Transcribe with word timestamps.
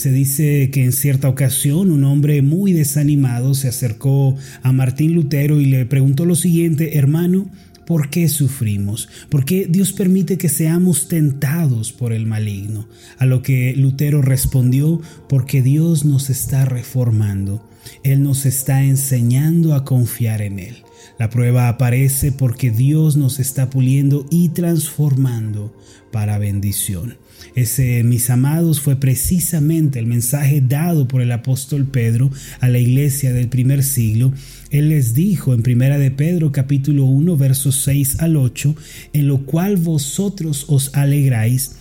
Se 0.00 0.10
dice 0.10 0.70
que 0.70 0.82
en 0.82 0.92
cierta 0.92 1.28
ocasión 1.28 1.90
un 1.90 2.04
hombre 2.04 2.40
muy 2.40 2.72
desanimado 2.72 3.52
se 3.52 3.68
acercó 3.68 4.34
a 4.62 4.72
Martín 4.72 5.12
Lutero 5.12 5.60
y 5.60 5.66
le 5.66 5.84
preguntó 5.84 6.24
lo 6.24 6.36
siguiente, 6.36 6.96
hermano, 6.96 7.50
¿Por 7.84 8.08
qué 8.08 8.28
sufrimos? 8.28 9.10
¿Por 9.28 9.44
qué 9.44 9.66
Dios 9.68 9.92
permite 9.92 10.38
que 10.38 10.48
seamos 10.48 11.08
tentados 11.08 11.92
por 11.92 12.14
el 12.14 12.24
maligno? 12.24 12.88
A 13.18 13.26
lo 13.26 13.42
que 13.42 13.74
Lutero 13.76 14.22
respondió, 14.22 15.02
porque 15.28 15.60
Dios 15.60 16.04
nos 16.04 16.30
está 16.30 16.64
reformando. 16.64 17.68
Él 18.02 18.22
nos 18.22 18.46
está 18.46 18.84
enseñando 18.84 19.74
a 19.74 19.84
confiar 19.84 20.42
en 20.42 20.58
Él. 20.58 20.76
La 21.18 21.28
prueba 21.28 21.68
aparece 21.68 22.32
porque 22.32 22.70
Dios 22.70 23.16
nos 23.16 23.40
está 23.40 23.68
puliendo 23.68 24.26
y 24.30 24.50
transformando 24.50 25.74
para 26.10 26.38
bendición. 26.38 27.16
Ese, 27.54 28.02
mis 28.04 28.30
amados, 28.30 28.80
fue 28.80 28.96
precisamente 28.96 29.98
el 29.98 30.06
mensaje 30.06 30.60
dado 30.60 31.08
por 31.08 31.20
el 31.20 31.32
apóstol 31.32 31.86
Pedro 31.86 32.30
a 32.60 32.68
la 32.68 32.78
iglesia 32.78 33.32
del 33.32 33.48
primer 33.48 33.82
siglo. 33.82 34.32
Él 34.70 34.88
les 34.88 35.14
dijo 35.14 35.52
en 35.52 35.62
Primera 35.62 35.98
de 35.98 36.10
Pedro 36.10 36.52
capítulo 36.52 37.04
1 37.04 37.36
versos 37.36 37.82
6 37.82 38.20
al 38.20 38.36
8, 38.36 38.74
en 39.12 39.26
lo 39.26 39.44
cual 39.44 39.76
vosotros 39.76 40.66
os 40.68 40.94
alegráis, 40.94 41.72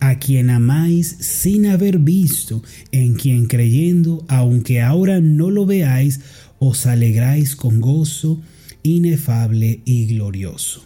a 0.00 0.18
quien 0.18 0.50
amáis 0.50 1.16
sin 1.20 1.66
haber 1.66 1.98
visto, 1.98 2.62
en 2.92 3.14
quien 3.14 3.46
creyendo, 3.46 4.24
aunque 4.28 4.80
ahora 4.80 5.20
no 5.20 5.50
lo 5.50 5.66
veáis, 5.66 6.20
os 6.58 6.86
alegráis 6.86 7.56
con 7.56 7.80
gozo 7.80 8.40
inefable 8.82 9.80
y 9.84 10.06
glorioso. 10.06 10.84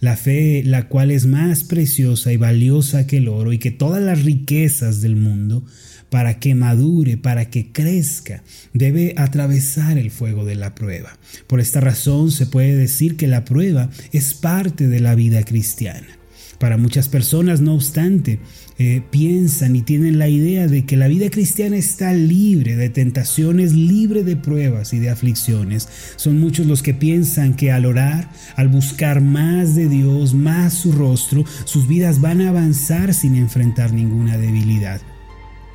La 0.00 0.16
fe, 0.16 0.62
la 0.64 0.88
cual 0.88 1.12
es 1.12 1.26
más 1.26 1.62
preciosa 1.62 2.32
y 2.32 2.36
valiosa 2.36 3.06
que 3.06 3.18
el 3.18 3.28
oro 3.28 3.52
y 3.52 3.58
que 3.58 3.70
todas 3.70 4.02
las 4.02 4.24
riquezas 4.24 5.00
del 5.00 5.14
mundo, 5.14 5.64
para 6.10 6.40
que 6.40 6.54
madure, 6.54 7.16
para 7.16 7.48
que 7.48 7.72
crezca, 7.72 8.42
debe 8.74 9.14
atravesar 9.16 9.96
el 9.98 10.10
fuego 10.10 10.44
de 10.44 10.56
la 10.56 10.74
prueba. 10.74 11.16
Por 11.46 11.60
esta 11.60 11.80
razón 11.80 12.30
se 12.32 12.46
puede 12.46 12.74
decir 12.74 13.16
que 13.16 13.28
la 13.28 13.44
prueba 13.44 13.90
es 14.12 14.34
parte 14.34 14.88
de 14.88 15.00
la 15.00 15.14
vida 15.14 15.44
cristiana. 15.44 16.18
Para 16.62 16.76
muchas 16.76 17.08
personas, 17.08 17.60
no 17.60 17.74
obstante, 17.74 18.38
eh, 18.78 19.02
piensan 19.10 19.74
y 19.74 19.82
tienen 19.82 20.20
la 20.20 20.28
idea 20.28 20.68
de 20.68 20.86
que 20.86 20.96
la 20.96 21.08
vida 21.08 21.28
cristiana 21.28 21.76
está 21.76 22.12
libre 22.12 22.76
de 22.76 22.88
tentaciones, 22.88 23.72
libre 23.72 24.22
de 24.22 24.36
pruebas 24.36 24.92
y 24.92 25.00
de 25.00 25.10
aflicciones. 25.10 25.88
Son 26.14 26.38
muchos 26.38 26.66
los 26.66 26.84
que 26.84 26.94
piensan 26.94 27.54
que 27.54 27.72
al 27.72 27.84
orar, 27.84 28.30
al 28.54 28.68
buscar 28.68 29.20
más 29.20 29.74
de 29.74 29.88
Dios, 29.88 30.34
más 30.34 30.74
su 30.74 30.92
rostro, 30.92 31.44
sus 31.64 31.88
vidas 31.88 32.20
van 32.20 32.40
a 32.40 32.50
avanzar 32.50 33.12
sin 33.12 33.34
enfrentar 33.34 33.92
ninguna 33.92 34.38
debilidad. 34.38 35.00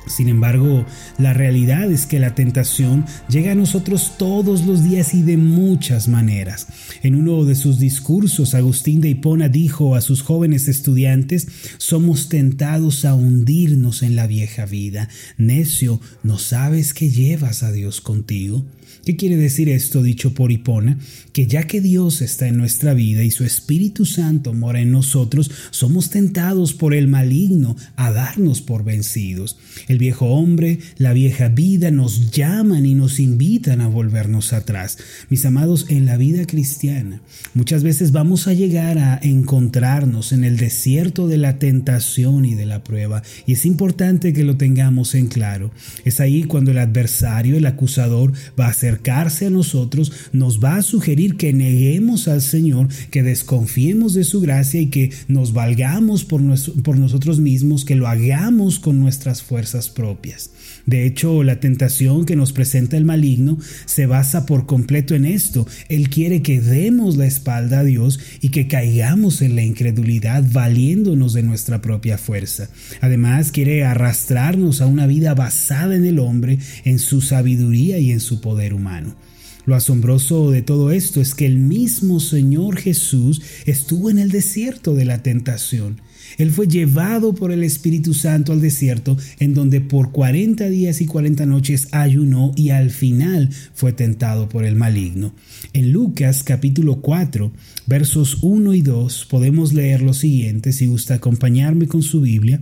Sin 0.08 0.28
embargo, 0.28 0.84
la 1.18 1.34
realidad 1.34 1.90
es 1.90 2.06
que 2.06 2.18
la 2.18 2.34
tentación 2.34 3.04
llega 3.28 3.52
a 3.52 3.54
nosotros 3.54 4.12
todos 4.18 4.64
los 4.66 4.84
días 4.84 5.14
y 5.14 5.22
de 5.22 5.36
muchas 5.36 6.08
maneras. 6.08 6.66
En 7.02 7.14
uno 7.14 7.44
de 7.44 7.54
sus 7.54 7.78
discursos, 7.78 8.54
Agustín 8.54 9.00
de 9.00 9.10
Hipona 9.10 9.48
dijo 9.48 9.94
a 9.94 10.00
sus 10.00 10.22
jóvenes 10.22 10.68
estudiantes, 10.68 11.48
somos 11.78 12.28
tentados 12.28 13.04
a 13.04 13.14
hundirnos 13.14 14.02
en 14.02 14.16
la 14.16 14.26
vieja 14.26 14.66
vida. 14.66 15.08
Necio, 15.36 16.00
¿no 16.22 16.38
sabes 16.38 16.94
que 16.94 17.10
llevas 17.10 17.62
a 17.62 17.72
Dios 17.72 18.00
contigo? 18.00 18.64
¿Qué 19.08 19.16
quiere 19.16 19.38
decir 19.38 19.70
esto 19.70 20.02
dicho 20.02 20.34
por 20.34 20.52
Hipona? 20.52 20.98
Que 21.32 21.46
ya 21.46 21.62
que 21.62 21.80
Dios 21.80 22.20
está 22.20 22.46
en 22.46 22.58
nuestra 22.58 22.92
vida 22.92 23.22
y 23.22 23.30
su 23.30 23.42
Espíritu 23.42 24.04
Santo 24.04 24.52
mora 24.52 24.82
en 24.82 24.90
nosotros, 24.90 25.50
somos 25.70 26.10
tentados 26.10 26.74
por 26.74 26.92
el 26.92 27.08
maligno 27.08 27.74
a 27.96 28.12
darnos 28.12 28.60
por 28.60 28.84
vencidos. 28.84 29.56
El 29.86 29.96
viejo 29.96 30.26
hombre, 30.26 30.80
la 30.98 31.14
vieja 31.14 31.48
vida 31.48 31.90
nos 31.90 32.32
llaman 32.32 32.84
y 32.84 32.92
nos 32.92 33.18
invitan 33.18 33.80
a 33.80 33.88
volvernos 33.88 34.52
atrás. 34.52 34.98
Mis 35.30 35.46
amados, 35.46 35.86
en 35.88 36.04
la 36.04 36.18
vida 36.18 36.44
cristiana, 36.44 37.22
muchas 37.54 37.82
veces 37.82 38.12
vamos 38.12 38.46
a 38.46 38.52
llegar 38.52 38.98
a 38.98 39.18
encontrarnos 39.22 40.32
en 40.32 40.44
el 40.44 40.58
desierto 40.58 41.28
de 41.28 41.38
la 41.38 41.58
tentación 41.58 42.44
y 42.44 42.54
de 42.54 42.66
la 42.66 42.84
prueba. 42.84 43.22
Y 43.46 43.54
es 43.54 43.64
importante 43.64 44.34
que 44.34 44.44
lo 44.44 44.58
tengamos 44.58 45.14
en 45.14 45.28
claro. 45.28 45.70
Es 46.04 46.20
ahí 46.20 46.42
cuando 46.42 46.72
el 46.72 46.78
adversario, 46.78 47.56
el 47.56 47.64
acusador, 47.64 48.34
va 48.60 48.66
a 48.66 48.74
a 49.46 49.50
nosotros, 49.50 50.12
nos 50.32 50.62
va 50.62 50.76
a 50.76 50.82
sugerir 50.82 51.36
que 51.36 51.52
neguemos 51.52 52.28
al 52.28 52.42
Señor, 52.42 52.88
que 53.10 53.22
desconfiemos 53.22 54.14
de 54.14 54.24
su 54.24 54.40
gracia 54.40 54.80
y 54.80 54.86
que 54.86 55.12
nos 55.28 55.52
valgamos 55.52 56.24
por 56.24 56.40
nosotros 56.42 57.40
mismos, 57.40 57.84
que 57.84 57.96
lo 57.96 58.08
hagamos 58.08 58.78
con 58.78 59.00
nuestras 59.00 59.42
fuerzas 59.42 59.88
propias. 59.88 60.50
De 60.88 61.04
hecho, 61.04 61.42
la 61.42 61.60
tentación 61.60 62.24
que 62.24 62.34
nos 62.34 62.54
presenta 62.54 62.96
el 62.96 63.04
maligno 63.04 63.58
se 63.84 64.06
basa 64.06 64.46
por 64.46 64.64
completo 64.64 65.14
en 65.14 65.26
esto. 65.26 65.66
Él 65.90 66.08
quiere 66.08 66.40
que 66.40 66.62
demos 66.62 67.18
la 67.18 67.26
espalda 67.26 67.80
a 67.80 67.84
Dios 67.84 68.18
y 68.40 68.48
que 68.48 68.68
caigamos 68.68 69.42
en 69.42 69.54
la 69.54 69.60
incredulidad 69.60 70.42
valiéndonos 70.50 71.34
de 71.34 71.42
nuestra 71.42 71.82
propia 71.82 72.16
fuerza. 72.16 72.70
Además, 73.02 73.52
quiere 73.52 73.84
arrastrarnos 73.84 74.80
a 74.80 74.86
una 74.86 75.06
vida 75.06 75.34
basada 75.34 75.94
en 75.94 76.06
el 76.06 76.18
hombre, 76.18 76.58
en 76.86 76.98
su 76.98 77.20
sabiduría 77.20 77.98
y 77.98 78.10
en 78.10 78.20
su 78.20 78.40
poder 78.40 78.72
humano. 78.72 79.14
Lo 79.66 79.74
asombroso 79.74 80.50
de 80.50 80.62
todo 80.62 80.90
esto 80.90 81.20
es 81.20 81.34
que 81.34 81.44
el 81.44 81.58
mismo 81.58 82.18
Señor 82.18 82.78
Jesús 82.78 83.42
estuvo 83.66 84.08
en 84.08 84.18
el 84.18 84.30
desierto 84.30 84.94
de 84.94 85.04
la 85.04 85.22
tentación. 85.22 86.00
Él 86.36 86.50
fue 86.50 86.68
llevado 86.68 87.34
por 87.34 87.52
el 87.52 87.64
Espíritu 87.64 88.14
Santo 88.14 88.52
al 88.52 88.60
desierto, 88.60 89.16
en 89.38 89.54
donde 89.54 89.80
por 89.80 90.12
40 90.12 90.68
días 90.68 91.00
y 91.00 91.06
40 91.06 91.46
noches 91.46 91.88
ayunó 91.92 92.52
y 92.56 92.70
al 92.70 92.90
final 92.90 93.50
fue 93.74 93.92
tentado 93.92 94.48
por 94.48 94.64
el 94.64 94.76
maligno. 94.76 95.34
En 95.72 95.92
Lucas 95.92 96.42
capítulo 96.42 97.00
4, 97.00 97.52
versos 97.86 98.38
1 98.42 98.74
y 98.74 98.82
2 98.82 99.26
podemos 99.30 99.72
leer 99.72 100.02
lo 100.02 100.14
siguiente, 100.14 100.72
si 100.72 100.86
gusta 100.86 101.14
acompañarme 101.14 101.86
con 101.86 102.02
su 102.02 102.20
Biblia. 102.20 102.60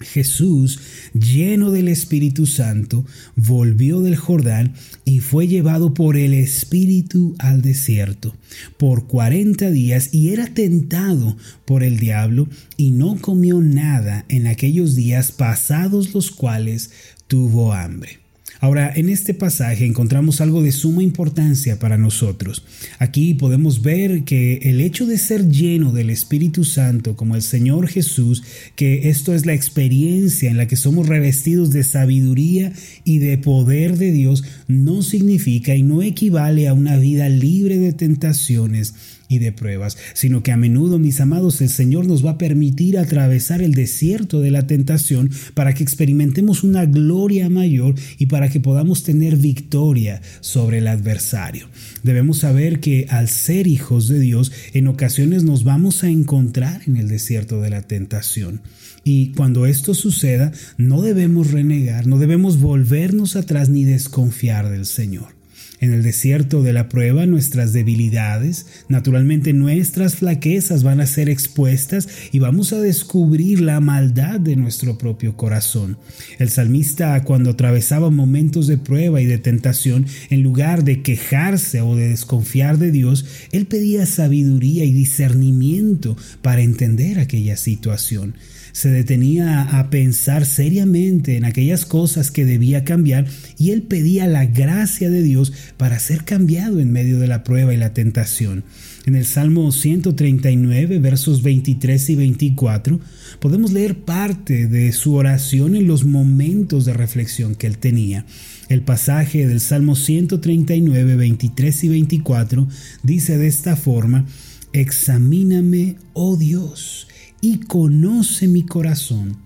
Jesús, 0.00 0.78
lleno 1.14 1.70
del 1.70 1.88
Espíritu 1.88 2.46
Santo, 2.46 3.06
volvió 3.34 4.00
del 4.02 4.16
Jordán 4.16 4.74
y 5.04 5.20
fue 5.20 5.48
llevado 5.48 5.94
por 5.94 6.16
el 6.16 6.34
Espíritu 6.34 7.34
al 7.38 7.62
desierto 7.62 8.34
por 8.76 9.06
cuarenta 9.06 9.70
días 9.70 10.12
y 10.12 10.30
era 10.30 10.46
tentado 10.46 11.36
por 11.64 11.82
el 11.82 11.98
diablo 11.98 12.48
y 12.76 12.90
no 12.90 13.16
comió 13.20 13.60
nada 13.60 14.24
en 14.28 14.46
aquellos 14.46 14.94
días 14.94 15.32
pasados 15.32 16.14
los 16.14 16.30
cuales 16.30 16.90
tuvo 17.26 17.72
hambre. 17.72 18.25
Ahora, 18.60 18.92
en 18.94 19.08
este 19.08 19.34
pasaje 19.34 19.84
encontramos 19.84 20.40
algo 20.40 20.62
de 20.62 20.72
suma 20.72 21.02
importancia 21.02 21.78
para 21.78 21.98
nosotros. 21.98 22.64
Aquí 22.98 23.34
podemos 23.34 23.82
ver 23.82 24.24
que 24.24 24.58
el 24.62 24.80
hecho 24.80 25.06
de 25.06 25.18
ser 25.18 25.48
lleno 25.48 25.92
del 25.92 26.10
Espíritu 26.10 26.64
Santo 26.64 27.16
como 27.16 27.34
el 27.34 27.42
Señor 27.42 27.88
Jesús, 27.88 28.42
que 28.74 29.08
esto 29.10 29.34
es 29.34 29.46
la 29.46 29.54
experiencia 29.54 30.50
en 30.50 30.56
la 30.56 30.66
que 30.66 30.76
somos 30.76 31.06
revestidos 31.06 31.70
de 31.70 31.84
sabiduría 31.84 32.72
y 33.04 33.18
de 33.18 33.38
poder 33.38 33.98
de 33.98 34.12
Dios, 34.12 34.44
no 34.68 35.02
significa 35.02 35.74
y 35.74 35.82
no 35.82 36.02
equivale 36.02 36.68
a 36.68 36.74
una 36.74 36.96
vida 36.96 37.28
libre 37.28 37.78
de 37.78 37.92
tentaciones 37.92 38.94
y 39.28 39.38
de 39.38 39.52
pruebas, 39.52 39.96
sino 40.14 40.42
que 40.42 40.52
a 40.52 40.56
menudo, 40.56 40.98
mis 40.98 41.20
amados, 41.20 41.60
el 41.60 41.68
Señor 41.68 42.06
nos 42.06 42.24
va 42.24 42.32
a 42.32 42.38
permitir 42.38 42.98
atravesar 42.98 43.62
el 43.62 43.74
desierto 43.74 44.40
de 44.40 44.50
la 44.50 44.66
tentación 44.66 45.30
para 45.54 45.74
que 45.74 45.82
experimentemos 45.82 46.62
una 46.62 46.86
gloria 46.86 47.48
mayor 47.48 47.94
y 48.18 48.26
para 48.26 48.48
que 48.48 48.60
podamos 48.60 49.02
tener 49.02 49.36
victoria 49.36 50.20
sobre 50.40 50.78
el 50.78 50.88
adversario. 50.88 51.68
Debemos 52.02 52.38
saber 52.38 52.80
que 52.80 53.06
al 53.08 53.28
ser 53.28 53.66
hijos 53.66 54.08
de 54.08 54.20
Dios, 54.20 54.52
en 54.72 54.88
ocasiones 54.88 55.44
nos 55.44 55.64
vamos 55.64 56.04
a 56.04 56.08
encontrar 56.08 56.82
en 56.86 56.96
el 56.96 57.08
desierto 57.08 57.60
de 57.60 57.70
la 57.70 57.82
tentación. 57.82 58.60
Y 59.04 59.28
cuando 59.32 59.66
esto 59.66 59.94
suceda, 59.94 60.52
no 60.78 61.00
debemos 61.00 61.52
renegar, 61.52 62.06
no 62.06 62.18
debemos 62.18 62.58
volvernos 62.58 63.36
atrás 63.36 63.68
ni 63.68 63.84
desconfiar 63.84 64.68
del 64.68 64.84
Señor. 64.84 65.35
En 65.80 65.92
el 65.92 66.02
desierto 66.02 66.62
de 66.62 66.72
la 66.72 66.88
prueba 66.88 67.26
nuestras 67.26 67.72
debilidades, 67.72 68.66
naturalmente 68.88 69.52
nuestras 69.52 70.16
flaquezas 70.16 70.82
van 70.82 71.00
a 71.00 71.06
ser 71.06 71.28
expuestas 71.28 72.08
y 72.32 72.38
vamos 72.38 72.72
a 72.72 72.80
descubrir 72.80 73.60
la 73.60 73.80
maldad 73.80 74.40
de 74.40 74.56
nuestro 74.56 74.96
propio 74.96 75.36
corazón. 75.36 75.98
El 76.38 76.48
salmista 76.48 77.22
cuando 77.24 77.50
atravesaba 77.50 78.10
momentos 78.10 78.66
de 78.66 78.78
prueba 78.78 79.20
y 79.20 79.26
de 79.26 79.38
tentación, 79.38 80.06
en 80.30 80.42
lugar 80.42 80.84
de 80.84 81.02
quejarse 81.02 81.82
o 81.82 81.94
de 81.94 82.08
desconfiar 82.08 82.78
de 82.78 82.90
Dios, 82.90 83.26
él 83.52 83.66
pedía 83.66 84.06
sabiduría 84.06 84.84
y 84.84 84.92
discernimiento 84.92 86.16
para 86.40 86.62
entender 86.62 87.18
aquella 87.18 87.56
situación 87.56 88.34
se 88.76 88.90
detenía 88.90 89.62
a 89.62 89.88
pensar 89.88 90.44
seriamente 90.44 91.38
en 91.38 91.46
aquellas 91.46 91.86
cosas 91.86 92.30
que 92.30 92.44
debía 92.44 92.84
cambiar 92.84 93.24
y 93.56 93.70
él 93.70 93.80
pedía 93.80 94.26
la 94.26 94.44
gracia 94.44 95.08
de 95.08 95.22
Dios 95.22 95.54
para 95.78 95.98
ser 95.98 96.24
cambiado 96.24 96.78
en 96.78 96.92
medio 96.92 97.18
de 97.18 97.26
la 97.26 97.42
prueba 97.42 97.72
y 97.72 97.78
la 97.78 97.94
tentación. 97.94 98.64
En 99.06 99.16
el 99.16 99.24
Salmo 99.24 99.72
139, 99.72 100.98
versos 100.98 101.42
23 101.42 102.10
y 102.10 102.14
24, 102.16 103.00
podemos 103.40 103.72
leer 103.72 103.96
parte 103.96 104.66
de 104.66 104.92
su 104.92 105.14
oración 105.14 105.74
en 105.74 105.86
los 105.86 106.04
momentos 106.04 106.84
de 106.84 106.92
reflexión 106.92 107.54
que 107.54 107.68
él 107.68 107.78
tenía. 107.78 108.26
El 108.68 108.82
pasaje 108.82 109.46
del 109.46 109.60
Salmo 109.60 109.96
139, 109.96 111.16
23 111.16 111.84
y 111.84 111.88
24 111.88 112.68
dice 113.02 113.38
de 113.38 113.46
esta 113.46 113.74
forma, 113.74 114.26
Examíname, 114.74 115.96
oh 116.12 116.36
Dios, 116.36 117.06
y 117.46 117.58
conoce 117.58 118.48
mi 118.48 118.64
corazón. 118.64 119.36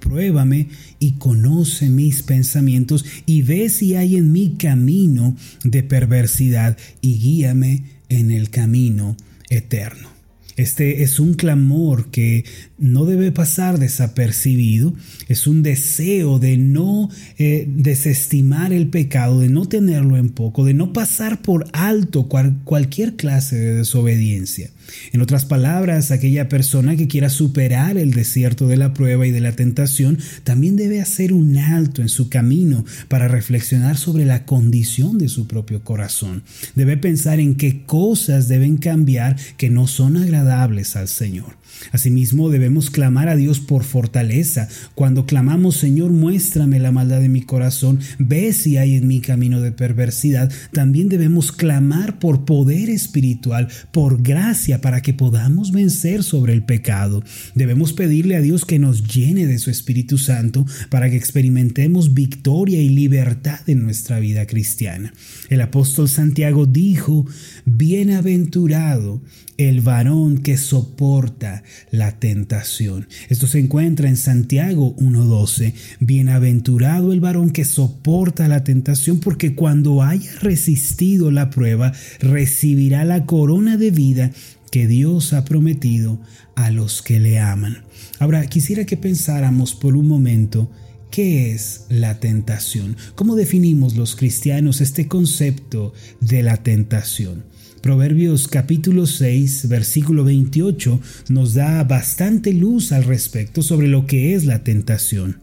Pruébame 0.00 0.68
y 0.98 1.12
conoce 1.12 1.90
mis 1.90 2.22
pensamientos 2.22 3.04
y 3.26 3.42
ve 3.42 3.68
si 3.68 3.96
hay 3.96 4.16
en 4.16 4.32
mi 4.32 4.54
camino 4.54 5.36
de 5.62 5.82
perversidad 5.82 6.78
y 7.02 7.18
guíame 7.18 7.82
en 8.08 8.30
el 8.30 8.48
camino 8.48 9.14
eterno. 9.50 10.17
Este 10.58 11.04
es 11.04 11.20
un 11.20 11.34
clamor 11.34 12.10
que 12.10 12.44
no 12.78 13.04
debe 13.04 13.30
pasar 13.30 13.78
desapercibido, 13.78 14.92
es 15.28 15.46
un 15.46 15.62
deseo 15.62 16.40
de 16.40 16.56
no 16.56 17.10
eh, 17.38 17.64
desestimar 17.68 18.72
el 18.72 18.88
pecado, 18.88 19.38
de 19.38 19.48
no 19.48 19.68
tenerlo 19.68 20.16
en 20.16 20.30
poco, 20.30 20.64
de 20.64 20.74
no 20.74 20.92
pasar 20.92 21.42
por 21.42 21.68
alto 21.72 22.28
cualquier 22.64 23.14
clase 23.14 23.54
de 23.54 23.74
desobediencia. 23.74 24.70
En 25.12 25.20
otras 25.20 25.44
palabras, 25.44 26.10
aquella 26.10 26.48
persona 26.48 26.96
que 26.96 27.08
quiera 27.08 27.28
superar 27.28 27.96
el 27.96 28.12
desierto 28.12 28.66
de 28.66 28.78
la 28.78 28.94
prueba 28.94 29.26
y 29.26 29.30
de 29.30 29.40
la 29.40 29.52
tentación 29.52 30.18
también 30.44 30.76
debe 30.76 31.00
hacer 31.00 31.32
un 31.32 31.56
alto 31.56 32.02
en 32.02 32.08
su 32.08 32.30
camino 32.30 32.84
para 33.06 33.28
reflexionar 33.28 33.96
sobre 33.96 34.24
la 34.24 34.44
condición 34.44 35.18
de 35.18 35.28
su 35.28 35.46
propio 35.46 35.84
corazón. 35.84 36.42
Debe 36.74 36.96
pensar 36.96 37.38
en 37.38 37.54
qué 37.54 37.84
cosas 37.84 38.48
deben 38.48 38.76
cambiar 38.78 39.36
que 39.56 39.70
no 39.70 39.86
son 39.86 40.16
agradables 40.16 40.47
al 40.96 41.08
Señor. 41.08 41.57
Asimismo, 41.92 42.50
debemos 42.50 42.90
clamar 42.90 43.28
a 43.28 43.36
Dios 43.36 43.60
por 43.60 43.84
fortaleza. 43.84 44.68
Cuando 44.94 45.26
clamamos, 45.26 45.76
Señor, 45.76 46.10
muéstrame 46.10 46.78
la 46.78 46.92
maldad 46.92 47.20
de 47.20 47.28
mi 47.28 47.42
corazón, 47.42 48.00
ve 48.18 48.52
si 48.52 48.76
hay 48.76 48.94
en 48.94 49.06
mi 49.06 49.20
camino 49.20 49.60
de 49.60 49.72
perversidad, 49.72 50.52
también 50.72 51.08
debemos 51.08 51.52
clamar 51.52 52.18
por 52.18 52.44
poder 52.44 52.90
espiritual, 52.90 53.68
por 53.92 54.22
gracia, 54.22 54.80
para 54.80 55.00
que 55.00 55.14
podamos 55.14 55.72
vencer 55.72 56.22
sobre 56.22 56.52
el 56.52 56.62
pecado. 56.62 57.22
Debemos 57.54 57.92
pedirle 57.92 58.36
a 58.36 58.40
Dios 58.40 58.64
que 58.64 58.78
nos 58.78 59.04
llene 59.04 59.46
de 59.46 59.58
su 59.58 59.70
Espíritu 59.70 60.18
Santo 60.18 60.66
para 60.90 61.10
que 61.10 61.16
experimentemos 61.16 62.14
victoria 62.14 62.80
y 62.80 62.88
libertad 62.88 63.60
en 63.66 63.82
nuestra 63.82 64.18
vida 64.20 64.46
cristiana. 64.46 65.12
El 65.48 65.60
apóstol 65.60 66.08
Santiago 66.08 66.66
dijo, 66.66 67.26
Bienaventurado 67.64 69.22
el 69.58 69.80
varón 69.80 70.38
que 70.38 70.56
soporta 70.56 71.57
la 71.90 72.18
tentación. 72.18 73.08
Esto 73.28 73.46
se 73.46 73.58
encuentra 73.58 74.08
en 74.08 74.16
Santiago 74.16 74.96
1.12. 74.96 75.74
Bienaventurado 76.00 77.12
el 77.12 77.20
varón 77.20 77.50
que 77.50 77.64
soporta 77.64 78.48
la 78.48 78.64
tentación, 78.64 79.20
porque 79.20 79.54
cuando 79.54 80.02
haya 80.02 80.30
resistido 80.40 81.30
la 81.30 81.50
prueba, 81.50 81.92
recibirá 82.20 83.04
la 83.04 83.26
corona 83.26 83.76
de 83.76 83.90
vida 83.90 84.30
que 84.70 84.86
Dios 84.86 85.32
ha 85.32 85.44
prometido 85.44 86.20
a 86.54 86.70
los 86.70 87.02
que 87.02 87.20
le 87.20 87.38
aman. 87.38 87.84
Ahora, 88.18 88.46
quisiera 88.46 88.84
que 88.84 88.96
pensáramos 88.96 89.74
por 89.74 89.96
un 89.96 90.08
momento 90.08 90.70
¿Qué 91.10 91.52
es 91.52 91.86
la 91.88 92.20
tentación? 92.20 92.96
¿Cómo 93.14 93.34
definimos 93.34 93.96
los 93.96 94.14
cristianos 94.14 94.82
este 94.82 95.08
concepto 95.08 95.94
de 96.20 96.42
la 96.42 96.58
tentación? 96.58 97.44
Proverbios 97.80 98.46
capítulo 98.46 99.06
6, 99.06 99.68
versículo 99.68 100.22
28 100.24 101.00
nos 101.30 101.54
da 101.54 101.82
bastante 101.84 102.52
luz 102.52 102.92
al 102.92 103.04
respecto 103.04 103.62
sobre 103.62 103.88
lo 103.88 104.06
que 104.06 104.34
es 104.34 104.44
la 104.44 104.62
tentación. 104.62 105.38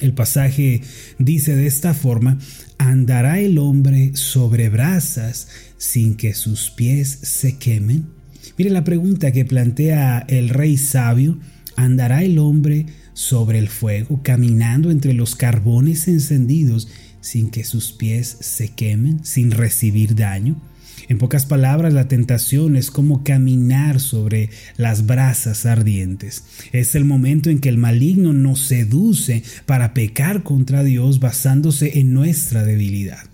El 0.00 0.14
pasaje 0.14 0.80
dice 1.18 1.54
de 1.54 1.66
esta 1.66 1.92
forma, 1.92 2.38
¿andará 2.78 3.38
el 3.38 3.58
hombre 3.58 4.12
sobre 4.14 4.70
brasas 4.70 5.48
sin 5.76 6.16
que 6.16 6.32
sus 6.32 6.70
pies 6.70 7.18
se 7.22 7.58
quemen? 7.58 8.06
Mire 8.56 8.70
la 8.70 8.84
pregunta 8.84 9.30
que 9.30 9.44
plantea 9.44 10.24
el 10.28 10.48
rey 10.48 10.78
sabio, 10.78 11.38
¿andará 11.76 12.22
el 12.22 12.38
hombre 12.38 12.86
sobre 13.16 13.58
el 13.58 13.68
fuego, 13.68 14.20
caminando 14.22 14.90
entre 14.90 15.14
los 15.14 15.36
carbones 15.36 16.06
encendidos 16.06 16.86
sin 17.22 17.48
que 17.48 17.64
sus 17.64 17.92
pies 17.92 18.36
se 18.40 18.68
quemen, 18.68 19.24
sin 19.24 19.52
recibir 19.52 20.14
daño? 20.14 20.60
En 21.08 21.16
pocas 21.16 21.46
palabras, 21.46 21.94
la 21.94 22.08
tentación 22.08 22.76
es 22.76 22.90
como 22.90 23.24
caminar 23.24 24.00
sobre 24.00 24.50
las 24.76 25.06
brasas 25.06 25.64
ardientes. 25.64 26.44
Es 26.72 26.94
el 26.94 27.06
momento 27.06 27.48
en 27.48 27.58
que 27.58 27.70
el 27.70 27.78
maligno 27.78 28.34
nos 28.34 28.60
seduce 28.60 29.42
para 29.64 29.94
pecar 29.94 30.42
contra 30.42 30.84
Dios 30.84 31.18
basándose 31.18 31.98
en 31.98 32.12
nuestra 32.12 32.64
debilidad. 32.64 33.24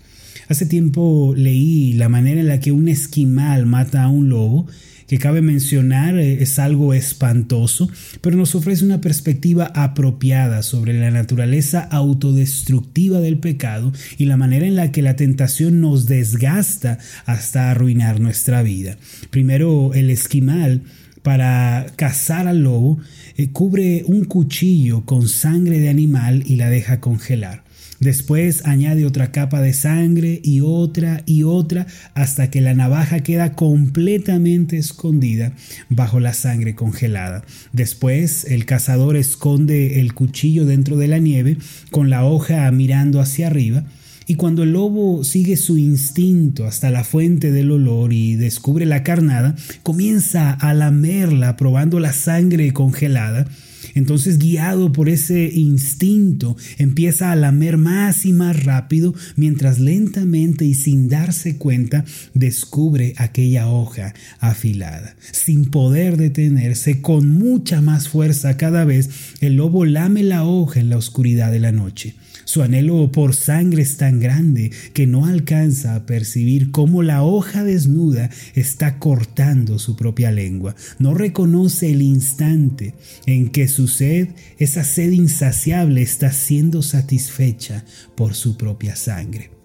Hace 0.47 0.65
tiempo 0.65 1.33
leí 1.35 1.93
la 1.93 2.07
manera 2.07 2.39
en 2.39 2.47
la 2.47 2.61
que 2.61 2.71
un 2.71 2.87
esquimal 2.87 3.65
mata 3.65 4.03
a 4.03 4.07
un 4.07 4.29
lobo 4.29 4.65
que 5.13 5.19
cabe 5.19 5.43
mencionar 5.43 6.17
eh, 6.17 6.41
es 6.41 6.57
algo 6.57 6.91
espantoso, 6.91 7.87
pero 8.21 8.35
nos 8.35 8.55
ofrece 8.55 8.83
una 8.83 8.99
perspectiva 8.99 9.71
apropiada 9.75 10.63
sobre 10.63 10.99
la 10.99 11.11
naturaleza 11.11 11.81
autodestructiva 11.81 13.19
del 13.19 13.37
pecado 13.37 13.93
y 14.17 14.25
la 14.25 14.37
manera 14.37 14.65
en 14.65 14.75
la 14.75 14.91
que 14.91 15.03
la 15.03 15.15
tentación 15.15 15.81
nos 15.81 16.07
desgasta 16.07 16.97
hasta 17.27 17.69
arruinar 17.69 18.19
nuestra 18.21 18.63
vida. 18.63 18.97
Primero, 19.29 19.93
el 19.93 20.09
esquimal 20.09 20.81
para 21.21 21.85
cazar 21.95 22.47
al 22.47 22.63
lobo 22.63 22.97
eh, 23.37 23.51
cubre 23.51 24.05
un 24.07 24.25
cuchillo 24.25 25.05
con 25.05 25.27
sangre 25.27 25.77
de 25.77 25.89
animal 25.89 26.41
y 26.47 26.55
la 26.55 26.71
deja 26.71 26.99
congelar. 26.99 27.63
Después 28.03 28.65
añade 28.65 29.05
otra 29.05 29.31
capa 29.31 29.61
de 29.61 29.71
sangre 29.71 30.41
y 30.43 30.59
otra 30.59 31.23
y 31.25 31.43
otra 31.43 31.87
hasta 32.15 32.51
que 32.51 32.59
la 32.59 32.73
navaja 32.73 33.21
queda 33.21 33.53
completamente 33.53 34.77
escondida 34.77 35.53
bajo 35.87 36.19
la 36.19 36.33
sangre 36.33 36.75
congelada. 36.75 37.45
Después 37.71 38.43
el 38.43 38.65
cazador 38.65 39.15
esconde 39.15 40.01
el 40.01 40.13
cuchillo 40.13 40.65
dentro 40.65 40.97
de 40.97 41.07
la 41.07 41.17
nieve 41.17 41.55
con 41.91 42.09
la 42.09 42.25
hoja 42.25 42.69
mirando 42.71 43.21
hacia 43.21 43.47
arriba. 43.47 43.85
Y 44.27 44.35
cuando 44.35 44.63
el 44.63 44.73
lobo 44.73 45.23
sigue 45.23 45.55
su 45.55 45.77
instinto 45.77 46.65
hasta 46.65 46.91
la 46.91 47.05
fuente 47.05 47.53
del 47.53 47.71
olor 47.71 48.11
y 48.11 48.35
descubre 48.35 48.85
la 48.85 49.03
carnada, 49.03 49.55
comienza 49.81 50.51
a 50.51 50.73
lamerla 50.73 51.55
probando 51.55 52.01
la 52.01 52.11
sangre 52.11 52.73
congelada 52.73 53.47
entonces, 53.95 54.39
guiado 54.39 54.91
por 54.91 55.09
ese 55.09 55.49
instinto, 55.53 56.57
empieza 56.77 57.31
a 57.31 57.35
lamer 57.35 57.77
más 57.77 58.25
y 58.25 58.33
más 58.33 58.63
rápido, 58.63 59.13
mientras 59.35 59.79
lentamente 59.79 60.65
y 60.65 60.73
sin 60.73 61.09
darse 61.09 61.57
cuenta 61.57 62.05
descubre 62.33 63.13
aquella 63.17 63.67
hoja 63.67 64.13
afilada. 64.39 65.15
Sin 65.31 65.65
poder 65.65 66.17
detenerse, 66.17 67.01
con 67.01 67.29
mucha 67.29 67.81
más 67.81 68.09
fuerza 68.09 68.57
cada 68.57 68.83
vez, 68.83 69.09
el 69.41 69.55
lobo 69.55 69.85
lame 69.85 70.23
la 70.23 70.43
hoja 70.43 70.79
en 70.79 70.89
la 70.89 70.97
oscuridad 70.97 71.51
de 71.51 71.59
la 71.59 71.71
noche. 71.71 72.15
Su 72.45 72.61
anhelo 72.61 73.11
por 73.11 73.35
sangre 73.35 73.81
es 73.83 73.97
tan 73.97 74.19
grande 74.19 74.71
que 74.93 75.07
no 75.07 75.25
alcanza 75.25 75.95
a 75.95 76.05
percibir 76.05 76.71
cómo 76.71 77.03
la 77.03 77.23
hoja 77.23 77.63
desnuda 77.63 78.29
está 78.55 78.99
cortando 78.99 79.79
su 79.79 79.95
propia 79.95 80.31
lengua. 80.31 80.75
No 80.99 81.13
reconoce 81.13 81.91
el 81.91 82.01
instante 82.01 82.93
en 83.25 83.49
que 83.49 83.67
su 83.67 83.87
sed, 83.87 84.29
esa 84.57 84.83
sed 84.83 85.11
insaciable, 85.11 86.01
está 86.01 86.31
siendo 86.31 86.81
satisfecha 86.81 87.85
por 88.15 88.33
su 88.33 88.57
propia 88.57 88.95
sangre. 88.95 89.62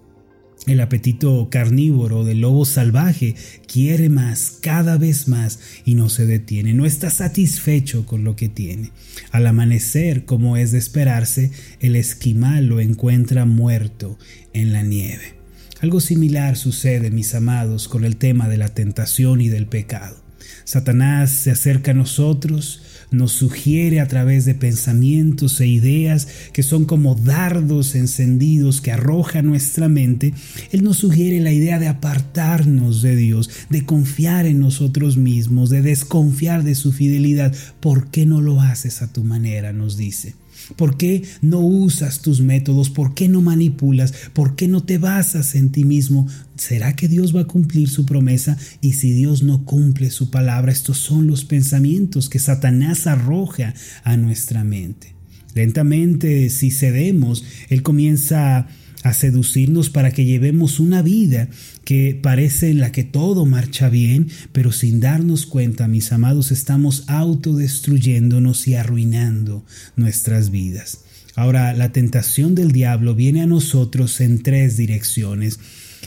El 0.68 0.82
apetito 0.82 1.48
carnívoro 1.50 2.24
del 2.24 2.42
lobo 2.42 2.66
salvaje 2.66 3.34
quiere 3.66 4.10
más, 4.10 4.58
cada 4.60 4.98
vez 4.98 5.26
más, 5.26 5.60
y 5.86 5.94
no 5.94 6.10
se 6.10 6.26
detiene, 6.26 6.74
no 6.74 6.84
está 6.84 7.08
satisfecho 7.08 8.04
con 8.04 8.22
lo 8.22 8.36
que 8.36 8.50
tiene. 8.50 8.92
Al 9.30 9.46
amanecer, 9.46 10.26
como 10.26 10.58
es 10.58 10.70
de 10.70 10.76
esperarse, 10.76 11.52
el 11.80 11.96
esquimal 11.96 12.66
lo 12.66 12.80
encuentra 12.80 13.46
muerto 13.46 14.18
en 14.52 14.74
la 14.74 14.82
nieve. 14.82 15.36
Algo 15.80 16.00
similar 16.00 16.58
sucede, 16.58 17.10
mis 17.10 17.34
amados, 17.34 17.88
con 17.88 18.04
el 18.04 18.16
tema 18.16 18.46
de 18.46 18.58
la 18.58 18.68
tentación 18.68 19.40
y 19.40 19.48
del 19.48 19.68
pecado. 19.68 20.22
Satanás 20.64 21.30
se 21.30 21.50
acerca 21.50 21.92
a 21.92 21.94
nosotros, 21.94 22.82
nos 23.10 23.32
sugiere 23.32 24.00
a 24.00 24.08
través 24.08 24.44
de 24.44 24.54
pensamientos 24.54 25.60
e 25.60 25.66
ideas 25.66 26.28
que 26.52 26.62
son 26.62 26.84
como 26.84 27.14
dardos 27.14 27.94
encendidos 27.94 28.80
que 28.80 28.92
arroja 28.92 29.42
nuestra 29.42 29.88
mente. 29.88 30.34
Él 30.72 30.82
nos 30.82 30.98
sugiere 30.98 31.40
la 31.40 31.52
idea 31.52 31.78
de 31.78 31.88
apartarnos 31.88 33.02
de 33.02 33.16
Dios, 33.16 33.50
de 33.70 33.84
confiar 33.84 34.46
en 34.46 34.60
nosotros 34.60 35.16
mismos, 35.16 35.70
de 35.70 35.82
desconfiar 35.82 36.64
de 36.64 36.74
su 36.74 36.92
fidelidad. 36.92 37.54
¿Por 37.80 38.08
qué 38.10 38.26
no 38.26 38.40
lo 38.40 38.60
haces 38.60 39.02
a 39.02 39.12
tu 39.12 39.24
manera? 39.24 39.72
nos 39.72 39.96
dice. 39.96 40.34
¿Por 40.76 40.96
qué 40.96 41.22
no 41.40 41.60
usas 41.60 42.20
tus 42.20 42.40
métodos? 42.40 42.90
¿Por 42.90 43.14
qué 43.14 43.28
no 43.28 43.40
manipulas? 43.40 44.12
¿Por 44.32 44.54
qué 44.56 44.68
no 44.68 44.82
te 44.82 44.98
basas 44.98 45.54
en 45.54 45.70
ti 45.70 45.84
mismo? 45.84 46.26
¿Será 46.56 46.94
que 46.94 47.08
Dios 47.08 47.34
va 47.34 47.42
a 47.42 47.46
cumplir 47.46 47.88
su 47.88 48.04
promesa? 48.04 48.56
Y 48.80 48.94
si 48.94 49.12
Dios 49.12 49.42
no 49.42 49.64
cumple 49.64 50.10
su 50.10 50.30
palabra, 50.30 50.72
estos 50.72 50.98
son 50.98 51.26
los 51.26 51.44
pensamientos 51.44 52.28
que 52.28 52.38
Satanás 52.38 53.06
arroja 53.06 53.74
a 54.04 54.16
nuestra 54.16 54.64
mente. 54.64 55.14
Lentamente, 55.54 56.50
si 56.50 56.70
cedemos, 56.70 57.44
Él 57.68 57.82
comienza 57.82 58.58
a 58.58 58.68
a 59.02 59.12
seducirnos 59.12 59.90
para 59.90 60.10
que 60.10 60.24
llevemos 60.24 60.80
una 60.80 61.02
vida 61.02 61.48
que 61.84 62.18
parece 62.20 62.70
en 62.70 62.80
la 62.80 62.92
que 62.92 63.04
todo 63.04 63.46
marcha 63.46 63.88
bien, 63.88 64.28
pero 64.52 64.72
sin 64.72 65.00
darnos 65.00 65.46
cuenta, 65.46 65.88
mis 65.88 66.12
amados, 66.12 66.50
estamos 66.50 67.04
autodestruyéndonos 67.06 68.66
y 68.68 68.74
arruinando 68.74 69.64
nuestras 69.96 70.50
vidas. 70.50 71.04
Ahora, 71.34 71.72
la 71.72 71.92
tentación 71.92 72.56
del 72.56 72.72
diablo 72.72 73.14
viene 73.14 73.42
a 73.42 73.46
nosotros 73.46 74.20
en 74.20 74.42
tres 74.42 74.76
direcciones. 74.76 75.60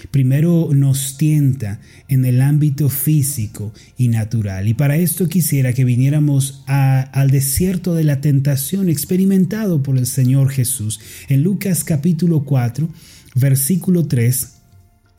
Primero 0.09 0.69
nos 0.73 1.17
tienta 1.17 1.79
en 2.07 2.25
el 2.25 2.41
ámbito 2.41 2.89
físico 2.89 3.73
y 3.97 4.07
natural. 4.07 4.67
Y 4.67 4.73
para 4.73 4.97
esto 4.97 5.29
quisiera 5.29 5.73
que 5.73 5.85
viniéramos 5.85 6.63
al 6.65 7.29
desierto 7.29 7.93
de 7.93 8.03
la 8.03 8.21
tentación 8.21 8.89
experimentado 8.89 9.83
por 9.83 9.97
el 9.97 10.07
Señor 10.07 10.49
Jesús. 10.49 10.99
En 11.29 11.43
Lucas 11.43 11.83
capítulo 11.83 12.43
4, 12.43 12.89
versículo 13.35 14.07
3, 14.07 14.53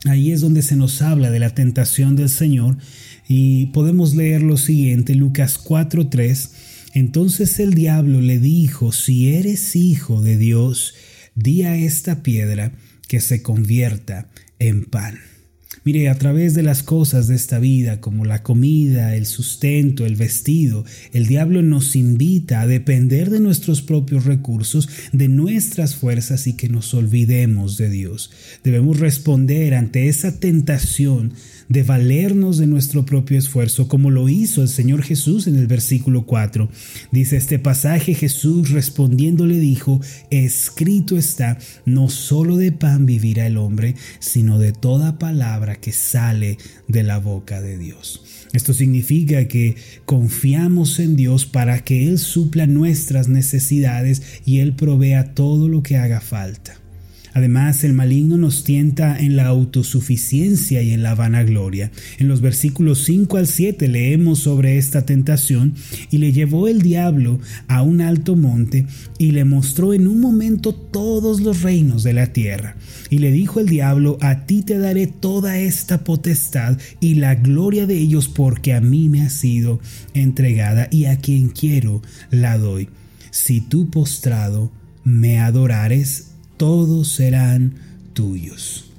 ahí 0.05 0.31
es 0.31 0.41
donde 0.41 0.61
se 0.61 0.75
nos 0.75 1.01
habla 1.01 1.31
de 1.31 1.39
la 1.39 1.55
tentación 1.55 2.15
del 2.15 2.29
Señor. 2.29 2.77
Y 3.27 3.67
podemos 3.67 4.15
leer 4.15 4.43
lo 4.43 4.57
siguiente, 4.57 5.15
Lucas 5.15 5.57
4, 5.57 6.07
3. 6.09 6.51
Entonces 6.93 7.59
el 7.59 7.73
diablo 7.73 8.21
le 8.21 8.39
dijo, 8.39 8.91
si 8.91 9.33
eres 9.33 9.75
hijo 9.75 10.21
de 10.21 10.37
Dios, 10.37 10.93
di 11.35 11.63
a 11.63 11.75
esta 11.75 12.21
piedra 12.21 12.73
que 13.07 13.19
se 13.19 13.41
convierta 13.41 14.29
en 14.67 14.85
pan. 14.85 15.19
Mire, 15.85 16.07
a 16.07 16.15
través 16.15 16.53
de 16.53 16.63
las 16.63 16.81
cosas 16.81 17.27
de 17.27 17.35
esta 17.35 17.59
vida, 17.59 17.99
como 17.99 18.23
la 18.23 18.41
comida, 18.41 19.15
el 19.15 19.25
sustento, 19.25 20.05
el 20.05 20.15
vestido, 20.15 20.85
el 21.11 21.27
diablo 21.27 21.61
nos 21.61 21.97
invita 21.97 22.61
a 22.61 22.67
depender 22.67 23.29
de 23.29 23.41
nuestros 23.41 23.81
propios 23.81 24.23
recursos, 24.23 24.87
de 25.11 25.27
nuestras 25.27 25.95
fuerzas 25.95 26.47
y 26.47 26.53
que 26.53 26.69
nos 26.69 26.93
olvidemos 26.93 27.77
de 27.77 27.89
Dios. 27.89 28.31
Debemos 28.63 28.99
responder 29.01 29.73
ante 29.73 30.07
esa 30.07 30.39
tentación 30.39 31.33
de 31.69 31.83
valernos 31.83 32.57
de 32.57 32.67
nuestro 32.67 33.05
propio 33.05 33.37
esfuerzo, 33.37 33.87
como 33.87 34.11
lo 34.11 34.29
hizo 34.29 34.61
el 34.61 34.67
Señor 34.67 35.03
Jesús 35.03 35.47
en 35.47 35.55
el 35.55 35.67
versículo 35.67 36.25
4. 36.25 36.69
Dice 37.11 37.37
este 37.37 37.59
pasaje, 37.59 38.13
Jesús 38.13 38.71
respondiendo 38.71 39.45
le 39.45 39.59
dijo, 39.59 40.01
escrito 40.29 41.17
está, 41.17 41.57
no 41.85 42.09
solo 42.09 42.57
de 42.57 42.71
pan 42.71 43.05
vivirá 43.05 43.47
el 43.47 43.57
hombre, 43.57 43.95
sino 44.19 44.59
de 44.59 44.71
toda 44.71 45.19
palabra 45.19 45.75
que 45.75 45.91
sale 45.91 46.57
de 46.87 47.03
la 47.03 47.19
boca 47.19 47.61
de 47.61 47.77
Dios. 47.77 48.23
Esto 48.53 48.73
significa 48.73 49.47
que 49.47 49.75
confiamos 50.05 50.99
en 50.99 51.15
Dios 51.15 51.45
para 51.45 51.83
que 51.83 52.07
Él 52.07 52.19
supla 52.19 52.67
nuestras 52.67 53.27
necesidades 53.27 54.21
y 54.45 54.59
Él 54.59 54.75
provea 54.75 55.33
todo 55.33 55.67
lo 55.67 55.81
que 55.81 55.97
haga 55.97 56.21
falta. 56.21 56.82
Además, 57.33 57.83
el 57.83 57.93
maligno 57.93 58.37
nos 58.37 58.63
tienta 58.63 59.19
en 59.19 59.35
la 59.35 59.47
autosuficiencia 59.47 60.81
y 60.81 60.91
en 60.91 61.01
la 61.01 61.15
vanagloria. 61.15 61.91
En 62.19 62.27
los 62.27 62.41
versículos 62.41 63.03
5 63.03 63.37
al 63.37 63.47
7 63.47 63.87
leemos 63.87 64.39
sobre 64.39 64.77
esta 64.77 65.05
tentación 65.05 65.73
y 66.11 66.19
le 66.19 66.31
llevó 66.31 66.67
el 66.67 66.81
diablo 66.81 67.39
a 67.67 67.81
un 67.81 68.01
alto 68.01 68.35
monte 68.35 68.85
y 69.17 69.31
le 69.31 69.45
mostró 69.45 69.93
en 69.93 70.07
un 70.07 70.19
momento 70.19 70.73
todos 70.73 71.41
los 71.41 71.61
reinos 71.63 72.03
de 72.03 72.13
la 72.13 72.27
tierra. 72.27 72.75
Y 73.09 73.17
le 73.17 73.31
dijo 73.31 73.59
el 73.59 73.67
diablo, 73.67 74.17
a 74.21 74.45
ti 74.45 74.61
te 74.61 74.77
daré 74.77 75.07
toda 75.07 75.57
esta 75.57 76.03
potestad 76.03 76.77
y 76.99 77.15
la 77.15 77.35
gloria 77.35 77.87
de 77.87 77.97
ellos 77.97 78.27
porque 78.27 78.73
a 78.73 78.81
mí 78.81 79.09
me 79.09 79.21
ha 79.21 79.29
sido 79.29 79.79
entregada 80.13 80.87
y 80.91 81.05
a 81.05 81.17
quien 81.17 81.49
quiero 81.49 82.01
la 82.29 82.57
doy. 82.57 82.89
Si 83.31 83.61
tú 83.61 83.89
postrado 83.89 84.71
me 85.03 85.39
adorares, 85.39 86.32
todos 86.63 87.09
serán 87.09 87.73
tuyos. 88.13 88.89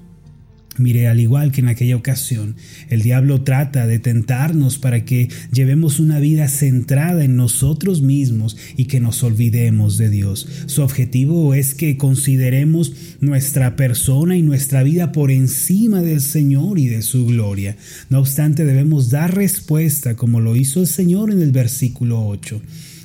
Mire, 0.77 1.09
al 1.09 1.19
igual 1.19 1.51
que 1.51 1.63
en 1.63 1.69
aquella 1.69 1.97
ocasión, 1.97 2.57
el 2.91 3.01
diablo 3.01 3.41
trata 3.41 3.87
de 3.87 3.99
tentarnos 3.99 4.77
para 4.77 5.07
que 5.07 5.31
llevemos 5.51 5.99
una 5.99 6.19
vida 6.19 6.47
centrada 6.49 7.25
en 7.25 7.37
nosotros 7.37 8.03
mismos 8.03 8.59
y 8.77 8.85
que 8.85 9.01
nos 9.01 9.23
olvidemos 9.23 9.97
de 9.97 10.11
Dios. 10.11 10.47
Su 10.67 10.83
objetivo 10.83 11.55
es 11.55 11.75
que 11.75 11.97
consideremos 11.97 12.93
nuestra 13.21 13.77
persona 13.77 14.37
y 14.37 14.43
nuestra 14.43 14.83
vida 14.83 15.11
por 15.11 15.31
encima 15.31 16.03
del 16.03 16.21
Señor 16.21 16.79
y 16.79 16.89
de 16.89 17.01
su 17.01 17.25
gloria. 17.25 17.79
No 18.11 18.19
obstante, 18.19 18.67
debemos 18.67 19.09
dar 19.09 19.35
respuesta 19.35 20.17
como 20.17 20.39
lo 20.41 20.55
hizo 20.55 20.81
el 20.81 20.87
Señor 20.87 21.31
en 21.31 21.41
el 21.41 21.51
versículo 21.51 22.27
8. 22.27 22.61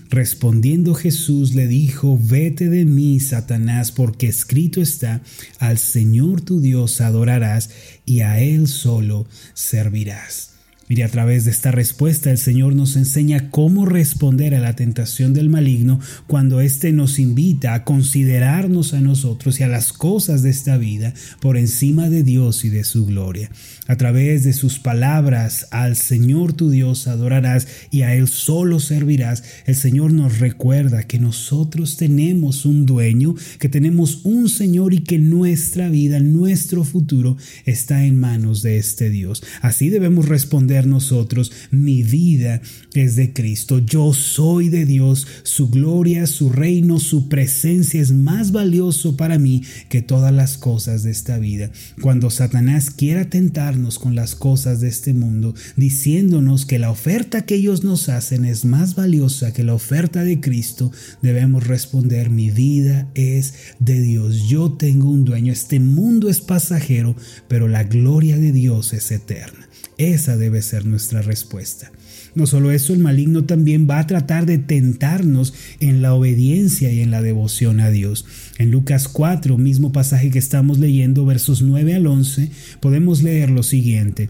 Respondiendo 0.10 0.96
Jesús 0.96 1.54
le 1.54 1.68
dijo, 1.68 2.20
vete 2.20 2.68
de 2.68 2.86
mí, 2.86 3.20
Satanás, 3.20 3.92
porque 3.92 4.28
escrito 4.28 4.82
está, 4.82 5.22
al 5.60 5.78
Señor 5.78 6.42
tu 6.42 6.60
Dios 6.62 7.00
adorarás 7.00 7.70
y 8.06 8.22
a 8.22 8.40
Él 8.40 8.68
solo 8.68 9.28
servirás. 9.54 10.59
Mire, 10.90 11.04
a 11.04 11.10
través 11.10 11.46
de 11.46 11.52
esta 11.52 11.70
respuesta 11.70 12.32
el 12.32 12.40
Señor 12.40 12.76
nos 12.76 12.96
enseña 12.96 13.52
cómo 13.52 13.86
responder 13.86 14.56
a 14.56 14.60
la 14.60 14.76
tentación 14.76 15.36
del 15.36 15.48
maligno 15.48 16.00
cuando 16.26 16.62
éste 16.62 16.92
nos 16.92 17.20
invita 17.20 17.76
a 17.76 17.84
considerarnos 17.84 18.96
a 18.96 19.00
nosotros 19.00 19.60
y 19.60 19.64
a 19.64 19.68
las 19.68 19.94
cosas 19.94 20.42
de 20.42 20.50
esta 20.50 20.78
vida 20.78 21.14
por 21.42 21.58
encima 21.58 22.10
de 22.10 22.24
Dios 22.24 22.66
y 22.66 22.70
de 22.70 22.84
su 22.84 23.06
gloria. 23.06 23.52
A 23.86 23.98
través 23.98 24.44
de 24.44 24.54
sus 24.54 24.80
palabras, 24.80 25.68
al 25.70 25.96
Señor 25.96 26.54
tu 26.54 26.72
Dios 26.72 27.08
adorarás 27.08 27.68
y 27.92 28.02
a 28.02 28.16
Él 28.16 28.28
solo 28.28 28.80
servirás, 28.80 29.44
el 29.68 29.76
Señor 29.76 30.12
nos 30.12 30.40
recuerda 30.40 31.04
que 31.04 31.20
nosotros 31.20 31.98
tenemos 31.98 32.66
un 32.66 32.88
dueño, 32.88 33.36
que 33.60 33.70
tenemos 33.70 34.22
un 34.24 34.50
Señor 34.50 34.96
y 34.96 35.02
que 35.02 35.20
nuestra 35.20 35.88
vida, 35.88 36.20
nuestro 36.20 36.84
futuro 36.84 37.38
está 37.66 38.06
en 38.06 38.20
manos 38.20 38.64
de 38.64 38.80
este 38.80 39.12
Dios. 39.12 39.44
Así 39.62 39.90
debemos 39.90 40.28
responder 40.28 40.79
nosotros, 40.88 41.52
mi 41.72 42.04
vida 42.04 42.62
es 42.94 43.16
de 43.16 43.34
Cristo, 43.34 43.80
yo 43.80 44.14
soy 44.14 44.70
de 44.70 44.86
Dios, 44.86 45.28
su 45.44 45.70
gloria, 45.70 46.28
su 46.28 46.50
reino, 46.50 47.00
su 47.00 47.30
presencia 47.30 48.02
es 48.02 48.12
más 48.12 48.52
valioso 48.52 49.16
para 49.18 49.38
mí 49.40 49.64
que 49.90 50.02
todas 50.02 50.34
las 50.34 50.58
cosas 50.58 51.04
de 51.04 51.12
esta 51.12 51.40
vida. 51.40 51.72
Cuando 52.02 52.30
Satanás 52.30 52.90
quiera 52.90 53.30
tentarnos 53.30 54.00
con 54.00 54.16
las 54.16 54.36
cosas 54.36 54.82
de 54.82 54.90
este 54.90 55.14
mundo, 55.14 55.54
diciéndonos 55.76 56.66
que 56.66 56.80
la 56.80 56.92
oferta 56.92 57.46
que 57.46 57.56
ellos 57.56 57.84
nos 57.84 58.10
hacen 58.10 58.46
es 58.46 58.66
más 58.66 58.96
valiosa 58.96 59.54
que 59.54 59.64
la 59.64 59.74
oferta 59.74 60.24
de 60.24 60.40
Cristo, 60.40 60.92
debemos 61.22 61.68
responder, 61.68 62.30
mi 62.30 62.52
vida 62.52 63.10
es 63.16 63.54
de 63.80 64.02
Dios, 64.02 64.48
yo 64.48 64.74
tengo 64.74 65.10
un 65.10 65.26
dueño, 65.26 65.54
este 65.54 65.80
mundo 65.80 66.30
es 66.30 66.42
pasajero, 66.42 67.16
pero 67.48 67.68
la 67.68 67.84
gloria 67.84 68.38
de 68.38 68.52
Dios 68.52 68.94
es 68.94 69.12
eterna. 69.12 69.59
Esa 70.00 70.38
debe 70.38 70.62
ser 70.62 70.86
nuestra 70.86 71.22
respuesta. 71.22 71.92
No 72.34 72.48
solo 72.48 72.72
eso, 72.72 72.94
el 72.94 73.00
maligno 73.00 73.44
también 73.44 73.86
va 73.88 74.00
a 74.00 74.08
tratar 74.08 74.46
de 74.46 74.58
tentarnos 74.58 75.54
en 75.82 76.02
la 76.02 76.14
obediencia 76.14 76.90
y 76.90 77.02
en 77.02 77.12
la 77.12 77.22
devoción 77.22 77.82
a 77.82 77.90
Dios. 77.90 78.26
En 78.58 78.72
Lucas 78.72 79.10
4, 79.10 79.58
mismo 79.58 79.92
pasaje 79.92 80.32
que 80.32 80.40
estamos 80.40 80.80
leyendo, 80.80 81.26
versos 81.26 81.62
9 81.62 81.96
al 81.96 82.08
11, 82.08 82.50
podemos 82.80 83.24
leer 83.24 83.50
lo 83.50 83.62
siguiente. 83.62 84.30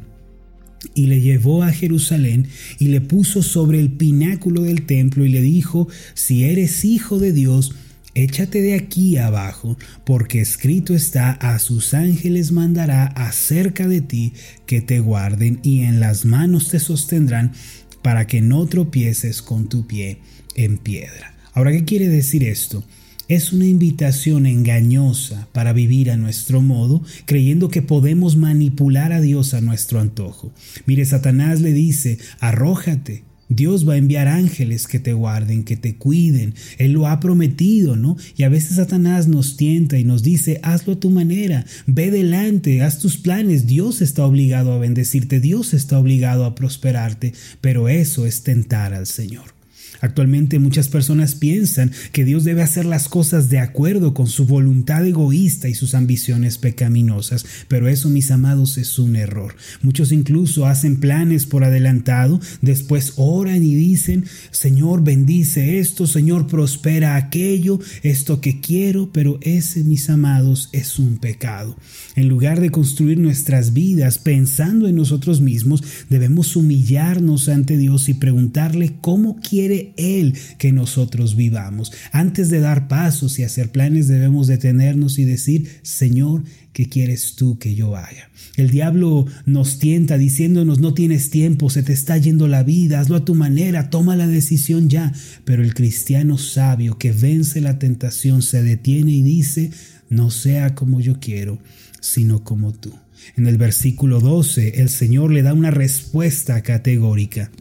Y 0.95 1.05
le 1.05 1.21
llevó 1.21 1.61
a 1.61 1.71
Jerusalén 1.71 2.47
y 2.79 2.87
le 2.87 2.99
puso 2.99 3.43
sobre 3.43 3.79
el 3.79 3.91
pináculo 3.91 4.63
del 4.63 4.87
templo 4.87 5.23
y 5.23 5.29
le 5.29 5.41
dijo, 5.41 5.87
si 6.15 6.45
eres 6.45 6.83
hijo 6.83 7.19
de 7.19 7.31
Dios, 7.31 7.75
Échate 8.15 8.61
de 8.61 8.73
aquí 8.73 9.17
abajo, 9.17 9.77
porque 10.05 10.41
escrito 10.41 10.95
está, 10.95 11.31
a 11.31 11.59
sus 11.59 11.93
ángeles 11.93 12.51
mandará 12.51 13.05
acerca 13.05 13.87
de 13.87 14.01
ti 14.01 14.33
que 14.65 14.81
te 14.81 14.99
guarden 14.99 15.59
y 15.63 15.81
en 15.81 15.99
las 15.99 16.25
manos 16.25 16.69
te 16.69 16.79
sostendrán 16.79 17.53
para 18.01 18.27
que 18.27 18.41
no 18.41 18.65
tropieces 18.65 19.41
con 19.41 19.69
tu 19.69 19.85
pie 19.85 20.19
en 20.55 20.77
piedra. 20.77 21.35
Ahora, 21.53 21.71
¿qué 21.71 21.85
quiere 21.85 22.07
decir 22.07 22.43
esto? 22.43 22.83
es 23.29 23.53
una 23.53 23.67
invitación 23.67 24.47
engañosa 24.47 25.47
para 25.51 25.71
vivir 25.71 26.09
a 26.09 26.17
nuestro 26.17 26.61
modo, 26.63 27.03
creyendo 27.25 27.69
que 27.69 27.83
podemos 27.83 28.35
manipular 28.35 29.13
a 29.13 29.21
Dios 29.21 29.53
a 29.53 29.61
nuestro 29.61 29.99
antojo. 29.99 30.51
Mire, 30.87 31.05
Satanás 31.05 31.61
le 31.61 31.71
dice, 31.71 32.17
arrójate, 32.39 33.23
Dios 33.49 33.87
va 33.87 33.93
a 33.93 33.97
enviar 33.97 34.27
ángeles 34.27 34.87
que 34.87 34.99
te 34.99 35.13
guarden, 35.13 35.63
que 35.63 35.75
te 35.75 35.95
cuiden. 35.95 36.53
Él 36.77 36.93
lo 36.93 37.07
ha 37.07 37.19
prometido, 37.19 37.95
¿no? 37.95 38.15
Y 38.37 38.43
a 38.43 38.49
veces 38.49 38.77
Satanás 38.77 39.27
nos 39.27 39.57
tienta 39.57 39.97
y 39.97 40.03
nos 40.03 40.23
dice, 40.23 40.59
hazlo 40.63 40.93
a 40.93 40.99
tu 40.99 41.09
manera, 41.09 41.65
ve 41.87 42.11
delante, 42.11 42.81
haz 42.81 42.99
tus 42.99 43.17
planes. 43.17 43.67
Dios 43.67 44.01
está 44.01 44.25
obligado 44.25 44.71
a 44.71 44.77
bendecirte, 44.77 45.39
Dios 45.39 45.73
está 45.73 45.99
obligado 45.99 46.45
a 46.45 46.55
prosperarte, 46.55 47.33
pero 47.59 47.89
eso 47.89 48.25
es 48.25 48.43
tentar 48.43 48.93
al 48.93 49.07
Señor. 49.07 49.58
Actualmente 50.01 50.59
muchas 50.59 50.87
personas 50.87 51.35
piensan 51.35 51.91
que 52.11 52.23
Dios 52.23 52.43
debe 52.43 52.61
hacer 52.61 52.85
las 52.85 53.09
cosas 53.09 53.49
de 53.49 53.59
acuerdo 53.59 54.13
con 54.13 54.27
su 54.27 54.45
voluntad 54.45 55.05
egoísta 55.05 55.67
y 55.67 55.73
sus 55.73 55.93
ambiciones 55.93 56.57
pecaminosas, 56.57 57.45
pero 57.67 57.87
eso, 57.87 58.09
mis 58.09 58.31
amados, 58.31 58.77
es 58.77 58.97
un 58.97 59.15
error. 59.15 59.55
Muchos 59.81 60.11
incluso 60.11 60.65
hacen 60.65 60.99
planes 60.99 61.45
por 61.45 61.63
adelantado, 61.63 62.39
después 62.61 63.13
oran 63.17 63.63
y 63.63 63.75
dicen, 63.75 64.25
Señor, 64.51 65.03
bendice 65.03 65.79
esto, 65.79 66.07
Señor, 66.07 66.47
prospera 66.47 67.15
aquello, 67.15 67.79
esto 68.03 68.41
que 68.41 68.61
quiero, 68.61 69.11
pero 69.11 69.39
ese, 69.41 69.83
mis 69.83 70.09
amados, 70.09 70.69
es 70.71 70.99
un 70.99 71.17
pecado. 71.17 71.75
En 72.15 72.27
lugar 72.27 72.59
de 72.61 72.69
construir 72.69 73.17
nuestras 73.17 73.73
vidas 73.73 74.17
pensando 74.17 74.87
en 74.87 74.95
nosotros 74.95 75.41
mismos, 75.41 75.83
debemos 76.09 76.55
humillarnos 76.55 77.49
ante 77.49 77.77
Dios 77.77 78.09
y 78.09 78.13
preguntarle 78.13 78.95
cómo 79.01 79.39
quiere 79.41 79.78
él 79.97 80.35
que 80.57 80.71
nosotros 80.71 81.35
vivamos. 81.35 81.91
Antes 82.11 82.49
de 82.49 82.59
dar 82.59 82.87
pasos 82.87 83.39
y 83.39 83.43
hacer 83.43 83.71
planes 83.71 84.07
debemos 84.07 84.47
detenernos 84.47 85.19
y 85.19 85.25
decir, 85.25 85.69
Señor, 85.81 86.43
¿qué 86.73 86.87
quieres 86.87 87.35
tú 87.35 87.57
que 87.57 87.75
yo 87.75 87.95
haga? 87.95 88.29
El 88.55 88.69
diablo 88.69 89.25
nos 89.45 89.79
tienta 89.79 90.17
diciéndonos, 90.17 90.79
no 90.79 90.93
tienes 90.93 91.29
tiempo, 91.29 91.69
se 91.69 91.83
te 91.83 91.93
está 91.93 92.17
yendo 92.17 92.47
la 92.47 92.63
vida, 92.63 92.99
hazlo 92.99 93.15
a 93.15 93.25
tu 93.25 93.35
manera, 93.35 93.89
toma 93.89 94.15
la 94.15 94.27
decisión 94.27 94.89
ya. 94.89 95.13
Pero 95.45 95.63
el 95.63 95.73
cristiano 95.73 96.37
sabio 96.37 96.97
que 96.97 97.11
vence 97.11 97.61
la 97.61 97.79
tentación 97.79 98.41
se 98.41 98.61
detiene 98.63 99.11
y 99.11 99.21
dice, 99.21 99.71
no 100.09 100.31
sea 100.31 100.75
como 100.75 100.99
yo 100.99 101.19
quiero, 101.19 101.59
sino 102.01 102.43
como 102.43 102.73
tú. 102.73 102.93
En 103.35 103.47
el 103.47 103.57
versículo 103.57 104.19
12, 104.19 104.81
el 104.81 104.89
Señor 104.89 105.31
le 105.31 105.43
da 105.43 105.53
una 105.53 105.71
respuesta 105.71 106.61
categórica. 106.61 107.51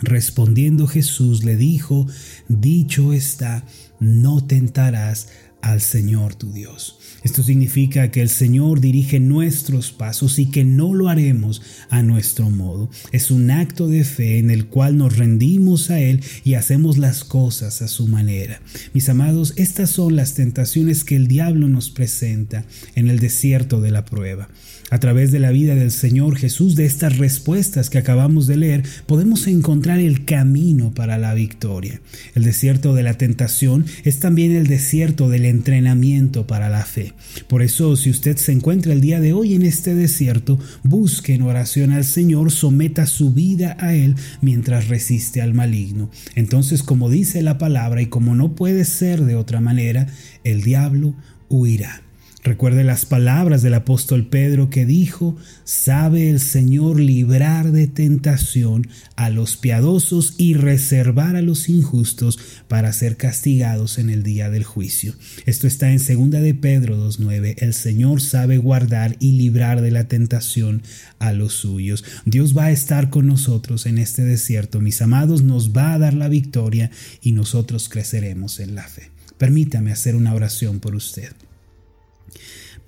Respondiendo 0.00 0.86
Jesús 0.86 1.44
le 1.44 1.56
dijo, 1.56 2.06
dicho 2.48 3.12
está, 3.12 3.64
no 3.98 4.44
tentarás 4.46 5.28
al 5.60 5.80
Señor 5.80 6.34
tu 6.34 6.52
Dios. 6.52 6.99
Esto 7.22 7.42
significa 7.42 8.10
que 8.10 8.22
el 8.22 8.28
Señor 8.28 8.80
dirige 8.80 9.20
nuestros 9.20 9.92
pasos 9.92 10.38
y 10.38 10.46
que 10.46 10.64
no 10.64 10.94
lo 10.94 11.08
haremos 11.08 11.62
a 11.90 12.02
nuestro 12.02 12.50
modo. 12.50 12.90
Es 13.12 13.30
un 13.30 13.50
acto 13.50 13.88
de 13.88 14.04
fe 14.04 14.38
en 14.38 14.50
el 14.50 14.66
cual 14.66 14.96
nos 14.96 15.16
rendimos 15.16 15.90
a 15.90 16.00
Él 16.00 16.22
y 16.44 16.54
hacemos 16.54 16.98
las 16.98 17.24
cosas 17.24 17.82
a 17.82 17.88
su 17.88 18.06
manera. 18.06 18.60
Mis 18.94 19.08
amados, 19.08 19.54
estas 19.56 19.90
son 19.90 20.16
las 20.16 20.34
tentaciones 20.34 21.04
que 21.04 21.16
el 21.16 21.28
diablo 21.28 21.68
nos 21.68 21.90
presenta 21.90 22.64
en 22.94 23.08
el 23.08 23.18
desierto 23.18 23.80
de 23.80 23.90
la 23.90 24.04
prueba. 24.04 24.48
A 24.90 24.98
través 24.98 25.30
de 25.30 25.38
la 25.38 25.52
vida 25.52 25.76
del 25.76 25.92
Señor 25.92 26.36
Jesús, 26.36 26.74
de 26.74 26.84
estas 26.84 27.16
respuestas 27.16 27.90
que 27.90 27.98
acabamos 27.98 28.48
de 28.48 28.56
leer, 28.56 28.82
podemos 29.06 29.46
encontrar 29.46 30.00
el 30.00 30.24
camino 30.24 30.92
para 30.92 31.16
la 31.16 31.32
victoria. 31.32 32.00
El 32.34 32.42
desierto 32.42 32.92
de 32.92 33.04
la 33.04 33.14
tentación 33.14 33.86
es 34.02 34.18
también 34.18 34.50
el 34.56 34.66
desierto 34.66 35.28
del 35.28 35.44
entrenamiento 35.44 36.48
para 36.48 36.68
la 36.68 36.84
fe. 36.84 37.09
Por 37.48 37.62
eso, 37.62 37.96
si 37.96 38.10
usted 38.10 38.36
se 38.36 38.52
encuentra 38.52 38.92
el 38.92 39.00
día 39.00 39.20
de 39.20 39.32
hoy 39.32 39.54
en 39.54 39.62
este 39.62 39.94
desierto, 39.94 40.58
busque 40.82 41.34
en 41.34 41.42
oración 41.42 41.92
al 41.92 42.04
Señor, 42.04 42.50
someta 42.50 43.06
su 43.06 43.32
vida 43.32 43.76
a 43.80 43.94
Él 43.94 44.16
mientras 44.40 44.88
resiste 44.88 45.40
al 45.42 45.54
maligno. 45.54 46.10
Entonces, 46.34 46.82
como 46.82 47.10
dice 47.10 47.42
la 47.42 47.58
palabra 47.58 48.02
y 48.02 48.06
como 48.06 48.34
no 48.34 48.54
puede 48.54 48.84
ser 48.84 49.24
de 49.24 49.36
otra 49.36 49.60
manera, 49.60 50.06
el 50.44 50.62
diablo 50.62 51.14
huirá. 51.48 52.02
Recuerde 52.42 52.84
las 52.84 53.04
palabras 53.04 53.60
del 53.60 53.74
apóstol 53.74 54.26
Pedro 54.26 54.70
que 54.70 54.86
dijo, 54.86 55.36
sabe 55.64 56.30
el 56.30 56.40
Señor 56.40 56.98
librar 56.98 57.70
de 57.70 57.86
tentación 57.86 58.88
a 59.14 59.28
los 59.28 59.58
piadosos 59.58 60.36
y 60.38 60.54
reservar 60.54 61.36
a 61.36 61.42
los 61.42 61.68
injustos 61.68 62.38
para 62.66 62.94
ser 62.94 63.18
castigados 63.18 63.98
en 63.98 64.08
el 64.08 64.22
día 64.22 64.48
del 64.48 64.64
juicio. 64.64 65.14
Esto 65.44 65.66
está 65.66 65.90
en 65.92 65.98
2 65.98 66.30
de 66.42 66.54
Pedro 66.54 66.96
2.9. 66.96 67.56
El 67.58 67.74
Señor 67.74 68.22
sabe 68.22 68.56
guardar 68.56 69.16
y 69.20 69.32
librar 69.32 69.82
de 69.82 69.90
la 69.90 70.08
tentación 70.08 70.82
a 71.18 71.34
los 71.34 71.52
suyos. 71.52 72.04
Dios 72.24 72.56
va 72.56 72.64
a 72.64 72.70
estar 72.70 73.10
con 73.10 73.26
nosotros 73.26 73.84
en 73.84 73.98
este 73.98 74.24
desierto, 74.24 74.80
mis 74.80 75.02
amados, 75.02 75.42
nos 75.42 75.76
va 75.76 75.92
a 75.92 75.98
dar 75.98 76.14
la 76.14 76.28
victoria 76.28 76.90
y 77.20 77.32
nosotros 77.32 77.90
creceremos 77.90 78.60
en 78.60 78.74
la 78.74 78.84
fe. 78.84 79.10
Permítame 79.36 79.92
hacer 79.92 80.16
una 80.16 80.32
oración 80.32 80.80
por 80.80 80.94
usted. 80.94 81.32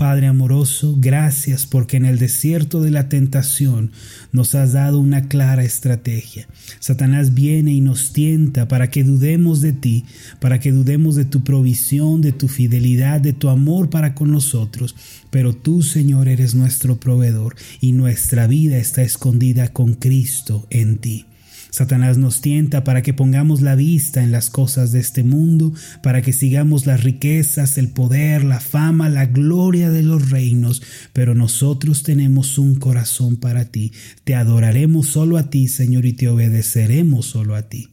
Padre 0.02 0.26
amoroso, 0.26 0.96
gracias 0.98 1.64
porque 1.64 1.96
en 1.96 2.06
el 2.06 2.18
desierto 2.18 2.80
de 2.80 2.90
la 2.90 3.08
tentación 3.08 3.92
nos 4.32 4.56
has 4.56 4.72
dado 4.72 4.98
una 4.98 5.28
clara 5.28 5.62
estrategia. 5.62 6.48
Satanás 6.80 7.34
viene 7.34 7.72
y 7.72 7.80
nos 7.80 8.12
tienta 8.12 8.66
para 8.66 8.90
que 8.90 9.04
dudemos 9.04 9.60
de 9.60 9.72
ti, 9.72 10.04
para 10.40 10.58
que 10.58 10.72
dudemos 10.72 11.14
de 11.14 11.24
tu 11.24 11.44
provisión, 11.44 12.20
de 12.20 12.32
tu 12.32 12.48
fidelidad, 12.48 13.20
de 13.20 13.32
tu 13.32 13.48
amor 13.48 13.90
para 13.90 14.16
con 14.16 14.32
nosotros. 14.32 14.96
Pero 15.30 15.54
tú, 15.54 15.82
Señor, 15.82 16.26
eres 16.26 16.56
nuestro 16.56 16.98
proveedor 16.98 17.54
y 17.80 17.92
nuestra 17.92 18.48
vida 18.48 18.78
está 18.78 19.02
escondida 19.02 19.68
con 19.68 19.94
Cristo 19.94 20.66
en 20.70 20.98
ti. 20.98 21.26
Satanás 21.72 22.18
nos 22.18 22.42
tienta 22.42 22.84
para 22.84 23.00
que 23.00 23.14
pongamos 23.14 23.62
la 23.62 23.74
vista 23.74 24.22
en 24.22 24.30
las 24.30 24.50
cosas 24.50 24.92
de 24.92 25.00
este 25.00 25.24
mundo, 25.24 25.72
para 26.02 26.20
que 26.20 26.34
sigamos 26.34 26.84
las 26.84 27.02
riquezas, 27.02 27.78
el 27.78 27.88
poder, 27.88 28.44
la 28.44 28.60
fama, 28.60 29.08
la 29.08 29.24
gloria 29.24 29.88
de 29.88 30.02
los 30.02 30.28
reinos, 30.28 30.82
pero 31.14 31.34
nosotros 31.34 32.02
tenemos 32.02 32.58
un 32.58 32.74
corazón 32.74 33.36
para 33.36 33.64
ti. 33.64 33.92
Te 34.24 34.34
adoraremos 34.34 35.06
solo 35.06 35.38
a 35.38 35.48
ti, 35.48 35.66
Señor, 35.66 36.04
y 36.04 36.12
te 36.12 36.28
obedeceremos 36.28 37.24
solo 37.24 37.56
a 37.56 37.62
ti. 37.62 37.91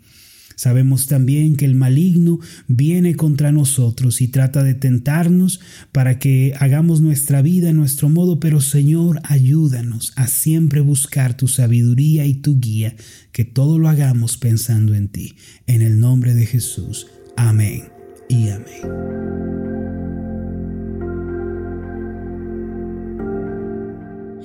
Sabemos 0.60 1.08
también 1.08 1.56
que 1.56 1.64
el 1.64 1.74
maligno 1.74 2.42
viene 2.68 3.16
contra 3.16 3.54
nosotros 3.54 4.20
y 4.20 4.28
trata 4.28 4.62
de 4.62 4.74
tentarnos 4.74 5.62
para 5.94 6.20
que 6.20 6.54
hagamos 6.60 7.00
nuestra 7.00 7.42
vida 7.42 7.70
a 7.70 7.74
nuestro 7.74 8.10
modo, 8.10 8.42
pero 8.42 8.60
Señor, 8.60 9.22
ayúdanos 9.24 10.12
a 10.18 10.28
siempre 10.28 10.82
buscar 10.82 11.38
tu 11.38 11.48
sabiduría 11.48 12.26
y 12.26 12.34
tu 12.34 12.60
guía, 12.60 12.94
que 13.32 13.46
todo 13.46 13.80
lo 13.80 13.88
hagamos 13.88 14.36
pensando 14.36 14.96
en 14.96 15.08
ti. 15.08 15.38
En 15.66 15.82
el 15.82 15.98
nombre 15.98 16.34
de 16.34 16.46
Jesús. 16.46 17.08
Amén 17.38 17.86
y 18.28 18.50
amén. 18.50 19.99